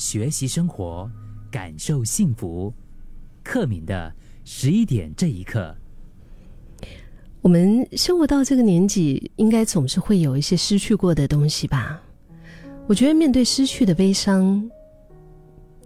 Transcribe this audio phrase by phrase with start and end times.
[0.00, 1.10] 学习生活，
[1.50, 2.72] 感受幸福。
[3.44, 4.10] 克敏的
[4.46, 5.76] 十一点这一刻，
[7.42, 12.00] 我们生活到这个年纪，应该总是会有一些失去过的东西吧？
[12.86, 14.70] 我觉得面对失去的悲伤，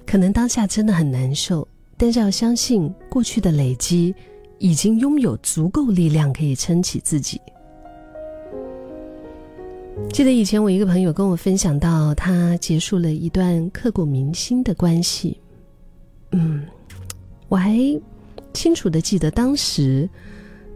[0.06, 4.14] 可能当下真的很难受，但是要相信过去的累积，
[4.60, 7.40] 已经拥有足够力量可以撑起自己。
[10.10, 15.36] 记得以前我一个朋友跟我分享到，他结束了一段刻骨铭心的关系。
[16.30, 16.64] 嗯，
[17.48, 17.76] 我还
[18.52, 20.08] 清楚的记得当时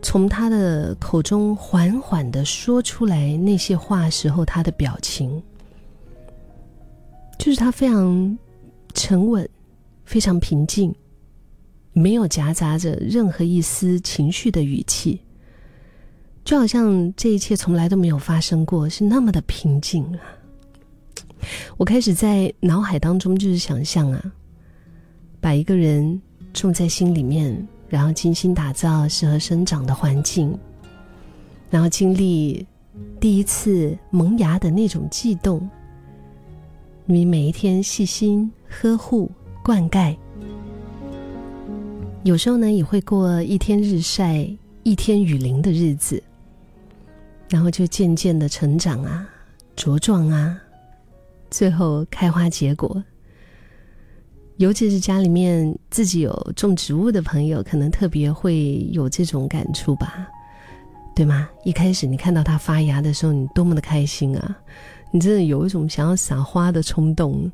[0.02, 5.40] 从他的口中缓缓的说出来那些话时候，他的表情，
[7.38, 8.36] 就是他非常
[8.92, 9.48] 沉稳，
[10.04, 10.92] 非常平静，
[11.92, 15.20] 没有夹杂着任何一丝情绪的语气。
[16.48, 20.18] 就好像这一切从来都没有发生过，是那么的平静啊！
[21.76, 24.32] 我开始在脑海当中就是想象啊，
[25.42, 26.18] 把一个人
[26.54, 30.58] 种在心里面，然后精心打造适合生长的环境，
[31.68, 32.66] 然后经历
[33.20, 35.68] 第一次萌芽的那种悸动。
[37.04, 39.30] 你每一天细心呵护
[39.62, 40.16] 灌溉，
[42.22, 44.48] 有时候呢也会过一天日晒
[44.82, 46.22] 一天雨淋的日子。
[47.48, 49.28] 然后就渐渐的成长啊，
[49.76, 50.60] 茁壮啊，
[51.50, 53.02] 最后开花结果。
[54.56, 60.26] 尤其是家里面自己有种植物的朋友，可能特别会有这种感触吧，
[61.14, 61.48] 对吗？
[61.64, 64.58] 一开始你看到它发芽的时候，你多么的开心啊！
[65.12, 67.48] 你真的有一种想要撒花的冲动，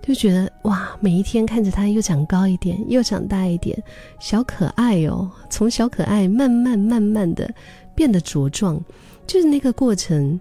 [0.00, 3.76] 就觉得哇，每一天看着它又长高一点，又长大一点，
[4.20, 7.52] 小可爱哦，从小可爱慢慢慢慢的
[7.96, 8.80] 变得茁壮。
[9.28, 10.40] 就是那个过程，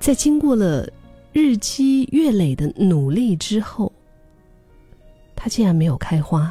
[0.00, 0.88] 在经过了
[1.30, 3.92] 日积月累的努力之后，
[5.36, 6.50] 它竟然没有开花，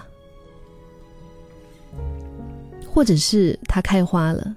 [2.87, 4.55] 或者是它开花了，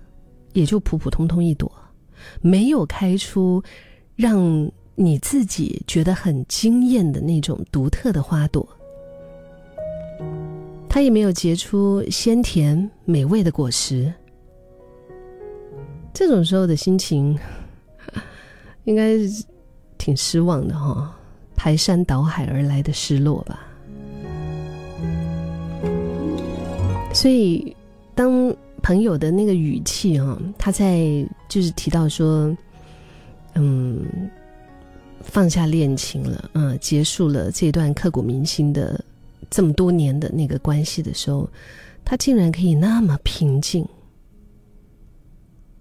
[0.52, 1.72] 也就普普通通一朵，
[2.42, 3.62] 没有开出
[4.14, 8.68] 让你自己觉得很惊艳的那种独特的花朵，
[10.86, 14.12] 它也没有结出鲜甜美味的果实。
[16.14, 17.36] 这种时候的心情，
[18.84, 19.16] 应该
[19.98, 21.12] 挺失望的哈，
[21.56, 23.66] 排山倒海而来的失落吧。
[27.12, 27.76] 所以，
[28.14, 32.56] 当朋友的那个语气哈，他在就是提到说，
[33.54, 34.04] 嗯，
[35.20, 39.04] 放下恋情了，嗯，结束了这段刻骨铭心的
[39.50, 41.48] 这么多年的那个关系的时候，
[42.04, 43.84] 他竟然可以那么平静。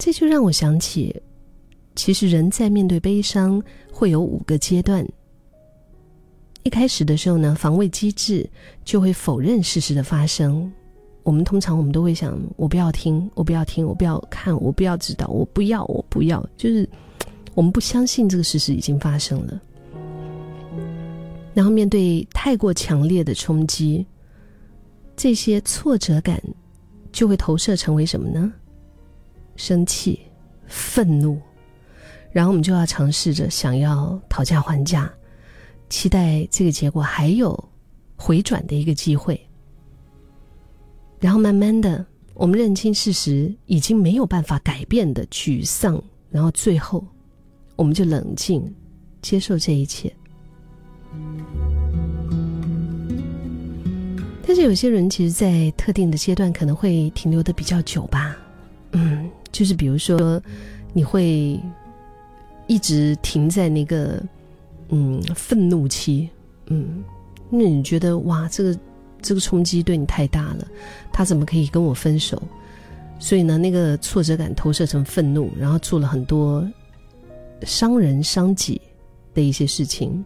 [0.03, 1.15] 这就让我想起，
[1.95, 5.07] 其实人在面对悲伤会有五个阶段。
[6.63, 8.45] 一开始的时候呢，防卫机制
[8.83, 10.69] 就会否认事实的发生。
[11.23, 16.45] 我们通常我们都会想：我不要听，我不要听，我不要看，我不要知道，我不要，我不要。
[16.57, 16.85] 就是
[17.53, 19.61] 我们不相信这个事实已经发生了。
[21.53, 24.05] 然后面对太过强烈的冲击，
[25.15, 26.43] 这些挫折感
[27.13, 28.51] 就会投射成为什么呢？
[29.55, 30.19] 生气、
[30.67, 31.39] 愤怒，
[32.31, 35.11] 然后我们就要尝试着想要讨价还价，
[35.89, 37.57] 期待这个结果还有
[38.15, 39.39] 回转的一个机会。
[41.19, 47.05] 然后慢慢的，我们认清事实已经没有办法改变的沮丧，然后最后，
[47.75, 48.73] 我们就冷静
[49.21, 50.13] 接受这一切。
[54.45, 58.35] 但是有些人其实，在特定的阶段可能会停留的比较久吧，
[58.91, 59.29] 嗯。
[59.53, 60.41] 就是比如说，
[60.91, 61.57] 你会
[62.67, 64.21] 一直停在那个
[64.89, 66.27] 嗯愤怒期，
[66.65, 67.01] 嗯，
[67.49, 68.77] 那你觉得哇，这个
[69.21, 70.67] 这个冲击对你太大了，
[71.13, 72.41] 他怎么可以跟我分手？
[73.19, 76.67] 所以呢，那个挫折感投射成愤怒，然后做了很多
[77.61, 78.81] 伤人伤己
[79.33, 80.25] 的一些事情。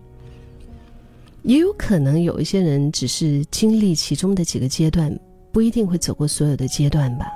[1.44, 5.16] 也有可能有一些人只是经历其中的几个阶段，
[5.52, 7.28] 不一定会走过所有的阶段吧。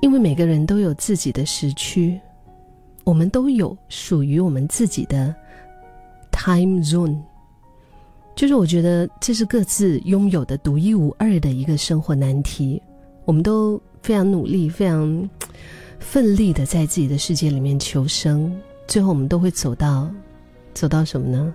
[0.00, 2.18] 因为每个人都有自己的时区，
[3.04, 5.34] 我们都有属于我们自己的
[6.30, 7.18] time zone，
[8.34, 12.80] 就是我觉得这是各自拥有的独一无二的一个生活难题。
[13.26, 15.28] 我们都非常努力、非常
[15.98, 18.50] 奋力的在自己的世界里面求生，
[18.88, 20.10] 最后我们都会走到
[20.72, 21.54] 走到什么呢？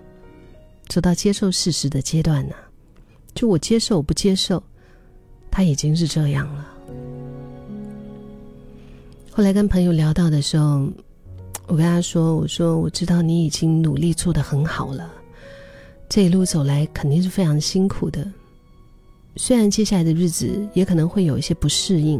[0.88, 2.54] 走到接受事实的阶段呢？
[3.34, 4.62] 就我接受，不接受，
[5.50, 6.75] 他已经是这样了。
[9.38, 10.88] 后来跟朋友聊到的时候，
[11.68, 15.12] 我跟他说：“我说我知道你已经努力做得很好了，
[16.08, 18.26] 这一路走来肯定是非常辛苦的。
[19.36, 22.18] 虽然接下来的日子也可能会有一些不适应，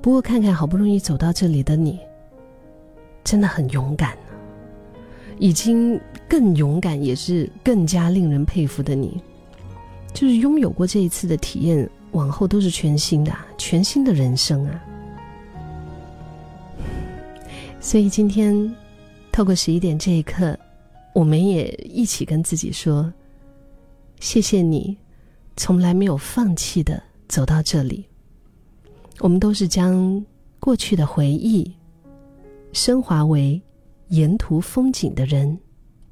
[0.00, 1.98] 不过看看好不容易走到这里的你，
[3.22, 4.16] 真的很勇敢
[5.38, 9.22] 已经更勇敢，也是更加令人佩服的你，
[10.14, 14.82] 就是拥有过这一次的体验，往后都是全新的，全新的人生啊。”
[17.84, 18.72] 所以今天，
[19.32, 20.56] 透过十一点这一刻，
[21.12, 23.12] 我们也一起跟自己说
[24.20, 24.96] ：“谢谢你，
[25.56, 28.06] 从来没有放弃的走到这里。
[29.18, 30.24] 我们都是将
[30.60, 31.70] 过去的回忆
[32.72, 33.60] 升华为
[34.10, 35.58] 沿途风景的人。